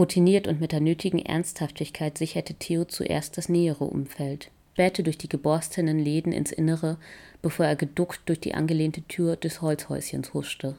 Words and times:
Routiniert 0.00 0.48
und 0.48 0.62
mit 0.62 0.72
der 0.72 0.80
nötigen 0.80 1.18
Ernsthaftigkeit 1.18 2.16
sicherte 2.16 2.54
Theo 2.54 2.86
zuerst 2.86 3.36
das 3.36 3.50
nähere 3.50 3.84
Umfeld, 3.84 4.50
spähte 4.72 5.02
durch 5.02 5.18
die 5.18 5.28
geborstenen 5.28 5.98
Läden 5.98 6.32
ins 6.32 6.52
Innere, 6.52 6.96
bevor 7.42 7.66
er 7.66 7.76
geduckt 7.76 8.22
durch 8.24 8.40
die 8.40 8.54
angelehnte 8.54 9.02
Tür 9.02 9.36
des 9.36 9.60
Holzhäuschens 9.60 10.32
huschte. 10.32 10.74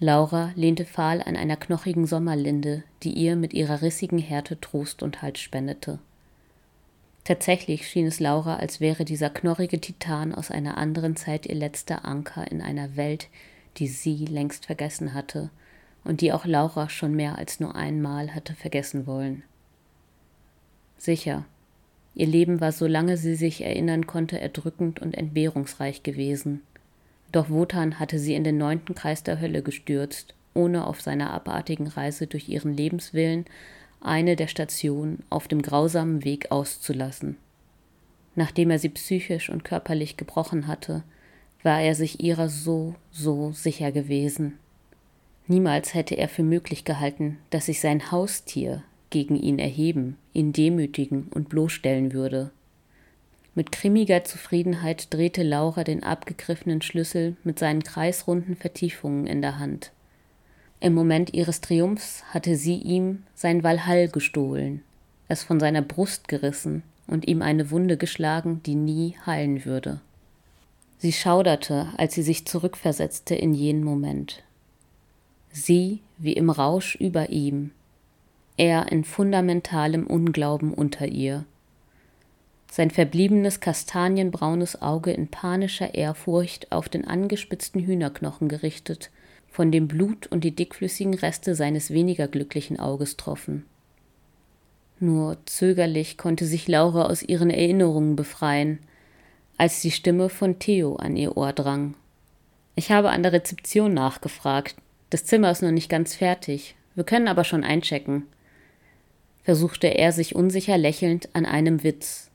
Laura 0.00 0.50
lehnte 0.56 0.86
fahl 0.86 1.22
an 1.22 1.36
einer 1.36 1.56
knochigen 1.56 2.04
Sommerlinde, 2.04 2.82
die 3.04 3.12
ihr 3.12 3.36
mit 3.36 3.54
ihrer 3.54 3.80
rissigen 3.80 4.18
Härte 4.18 4.60
Trost 4.60 5.04
und 5.04 5.22
Halt 5.22 5.38
spendete. 5.38 6.00
Tatsächlich 7.22 7.86
schien 7.86 8.06
es 8.06 8.18
Laura, 8.18 8.56
als 8.56 8.80
wäre 8.80 9.04
dieser 9.04 9.30
knorrige 9.30 9.80
Titan 9.80 10.34
aus 10.34 10.50
einer 10.50 10.78
anderen 10.78 11.14
Zeit 11.14 11.46
ihr 11.46 11.54
letzter 11.54 12.04
Anker 12.04 12.50
in 12.50 12.60
einer 12.60 12.96
Welt, 12.96 13.28
die 13.76 13.86
sie 13.86 14.24
längst 14.24 14.66
vergessen 14.66 15.14
hatte 15.14 15.50
und 16.04 16.20
die 16.20 16.32
auch 16.32 16.46
Laura 16.46 16.88
schon 16.88 17.14
mehr 17.14 17.38
als 17.38 17.60
nur 17.60 17.74
einmal 17.74 18.34
hatte 18.34 18.54
vergessen 18.54 19.06
wollen. 19.06 19.42
Sicher, 20.96 21.44
ihr 22.14 22.26
Leben 22.26 22.60
war, 22.60 22.72
solange 22.72 23.16
sie 23.16 23.34
sich 23.34 23.62
erinnern 23.62 24.06
konnte, 24.06 24.40
erdrückend 24.40 25.00
und 25.00 25.14
entbehrungsreich 25.14 26.02
gewesen. 26.02 26.62
Doch 27.32 27.48
Wotan 27.48 27.98
hatte 27.98 28.18
sie 28.18 28.34
in 28.34 28.44
den 28.44 28.58
neunten 28.58 28.94
Kreis 28.94 29.22
der 29.22 29.40
Hölle 29.40 29.62
gestürzt, 29.62 30.34
ohne 30.54 30.86
auf 30.86 31.00
seiner 31.00 31.32
abartigen 31.32 31.86
Reise 31.86 32.26
durch 32.26 32.48
ihren 32.48 32.74
Lebenswillen 32.74 33.44
eine 34.00 34.36
der 34.36 34.48
Stationen 34.48 35.22
auf 35.30 35.46
dem 35.46 35.62
grausamen 35.62 36.24
Weg 36.24 36.50
auszulassen. 36.50 37.36
Nachdem 38.34 38.70
er 38.70 38.78
sie 38.78 38.88
psychisch 38.88 39.50
und 39.50 39.64
körperlich 39.64 40.16
gebrochen 40.16 40.66
hatte, 40.66 41.02
war 41.62 41.80
er 41.80 41.94
sich 41.94 42.20
ihrer 42.20 42.48
so, 42.48 42.94
so 43.10 43.52
sicher 43.52 43.92
gewesen. 43.92 44.58
Niemals 45.50 45.94
hätte 45.94 46.16
er 46.16 46.28
für 46.28 46.44
möglich 46.44 46.84
gehalten, 46.84 47.38
dass 47.50 47.66
sich 47.66 47.80
sein 47.80 48.12
Haustier 48.12 48.84
gegen 49.10 49.34
ihn 49.34 49.58
erheben, 49.58 50.16
ihn 50.32 50.52
demütigen 50.52 51.26
und 51.34 51.48
bloßstellen 51.48 52.12
würde. 52.12 52.52
Mit 53.56 53.72
grimmiger 53.72 54.22
Zufriedenheit 54.22 55.12
drehte 55.12 55.42
Laura 55.42 55.82
den 55.82 56.04
abgegriffenen 56.04 56.82
Schlüssel 56.82 57.34
mit 57.42 57.58
seinen 57.58 57.82
kreisrunden 57.82 58.54
Vertiefungen 58.54 59.26
in 59.26 59.42
der 59.42 59.58
Hand. 59.58 59.90
Im 60.78 60.94
Moment 60.94 61.34
ihres 61.34 61.60
Triumphs 61.60 62.22
hatte 62.30 62.54
sie 62.54 62.76
ihm 62.76 63.24
sein 63.34 63.64
Walhall 63.64 64.06
gestohlen, 64.06 64.84
es 65.26 65.42
von 65.42 65.58
seiner 65.58 65.82
Brust 65.82 66.28
gerissen 66.28 66.84
und 67.08 67.26
ihm 67.26 67.42
eine 67.42 67.72
Wunde 67.72 67.96
geschlagen, 67.96 68.62
die 68.64 68.76
nie 68.76 69.16
heilen 69.26 69.64
würde. 69.64 70.00
Sie 70.98 71.12
schauderte, 71.12 71.88
als 71.96 72.14
sie 72.14 72.22
sich 72.22 72.46
zurückversetzte 72.46 73.34
in 73.34 73.52
jenen 73.52 73.82
Moment. 73.82 74.44
Sie 75.50 76.00
wie 76.18 76.32
im 76.34 76.50
Rausch 76.50 76.94
über 76.96 77.30
ihm, 77.30 77.72
er 78.56 78.92
in 78.92 79.04
fundamentalem 79.04 80.06
Unglauben 80.06 80.72
unter 80.74 81.06
ihr, 81.06 81.44
sein 82.70 82.90
verbliebenes 82.90 83.58
kastanienbraunes 83.58 84.80
Auge 84.80 85.10
in 85.10 85.28
panischer 85.28 85.94
Ehrfurcht 85.94 86.70
auf 86.70 86.88
den 86.88 87.04
angespitzten 87.04 87.84
Hühnerknochen 87.84 88.48
gerichtet, 88.48 89.10
von 89.50 89.72
dem 89.72 89.88
Blut 89.88 90.28
und 90.28 90.44
die 90.44 90.54
dickflüssigen 90.54 91.14
Reste 91.14 91.56
seines 91.56 91.90
weniger 91.90 92.28
glücklichen 92.28 92.78
Auges 92.78 93.16
troffen. 93.16 93.64
Nur 95.00 95.38
zögerlich 95.46 96.16
konnte 96.18 96.44
sich 96.44 96.68
Laura 96.68 97.06
aus 97.06 97.22
ihren 97.22 97.50
Erinnerungen 97.50 98.14
befreien, 98.14 98.78
als 99.56 99.80
die 99.80 99.90
Stimme 99.90 100.28
von 100.28 100.58
Theo 100.58 100.96
an 100.96 101.16
ihr 101.16 101.36
Ohr 101.36 101.52
drang. 101.52 101.94
Ich 102.76 102.92
habe 102.92 103.10
an 103.10 103.22
der 103.22 103.32
Rezeption 103.32 103.92
nachgefragt. 103.92 104.76
Das 105.10 105.24
Zimmer 105.24 105.50
ist 105.50 105.62
noch 105.62 105.70
nicht 105.70 105.90
ganz 105.90 106.14
fertig. 106.14 106.76
Wir 106.94 107.04
können 107.04 107.28
aber 107.28 107.44
schon 107.44 107.64
einchecken. 107.64 108.26
Versuchte 109.42 109.88
er 109.88 110.12
sich 110.12 110.34
unsicher 110.34 110.78
lächelnd 110.78 111.28
an 111.34 111.46
einem 111.46 111.82
Witz, 111.82 112.30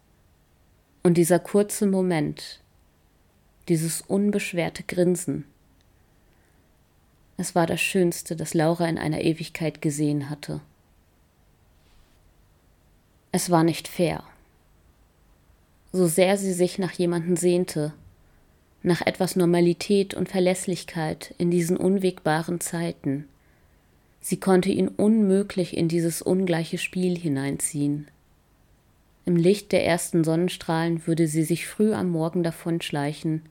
und 1.04 1.16
dieser 1.16 1.38
kurze 1.38 1.86
Moment, 1.86 2.62
dieses 3.70 4.02
unbeschwerte 4.02 4.84
Grinsen, 4.84 5.46
es 7.38 7.54
war 7.54 7.68
das 7.68 7.82
Schönste, 7.82 8.36
das 8.36 8.54
Laura 8.54 8.88
in 8.88 8.98
einer 8.98 9.22
Ewigkeit 9.22 9.82
gesehen 9.82 10.30
hatte. 10.30 10.62
Es 13.32 13.50
war 13.50 13.64
nicht 13.64 13.88
fair. 13.88 14.24
So 15.92 16.08
sehr 16.08 16.38
sie 16.38 16.54
sich 16.54 16.80
nach 16.80 16.94
jemanden 16.94 17.36
sehnte, 17.36 17.94
nach 18.86 19.02
etwas 19.02 19.36
Normalität 19.36 20.14
und 20.14 20.30
Verlässlichkeit 20.30 21.34
in 21.38 21.50
diesen 21.50 21.76
unwegbaren 21.76 22.60
Zeiten, 22.62 23.28
sie 24.22 24.40
konnte 24.40 24.70
ihn 24.70 24.88
unmöglich 24.88 25.76
in 25.76 25.88
dieses 25.88 26.22
ungleiche 26.22 26.78
Spiel 26.78 27.18
hineinziehen. 27.18 28.08
Im 29.26 29.36
Licht 29.36 29.72
der 29.72 29.86
ersten 29.86 30.24
Sonnenstrahlen 30.24 31.08
würde 31.08 31.28
sie 31.28 31.44
sich 31.44 31.68
früh 31.68 31.94
am 31.94 32.10
Morgen 32.10 32.44
davonschleichen 32.44 33.42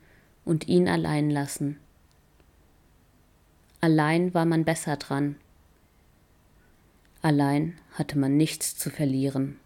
und 0.45 0.69
ihn 0.69 0.89
allein 0.89 1.31
lassen. 1.31 1.79
Allein 3.81 4.35
war 4.35 4.45
man 4.45 4.65
besser 4.65 4.97
dran. 4.97 5.35
Allein 7.23 7.75
hatte 7.95 8.19
man 8.19 8.37
nichts 8.37 8.77
zu 8.77 8.89
verlieren. 8.89 9.57